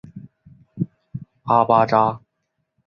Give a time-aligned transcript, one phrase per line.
[1.43, 2.21] 阿巴扎。